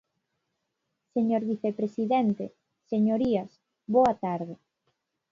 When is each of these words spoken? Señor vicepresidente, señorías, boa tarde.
Señor 1.15 1.41
vicepresidente, 1.51 2.45
señorías, 2.91 3.51
boa 3.95 4.13
tarde. 4.23 4.55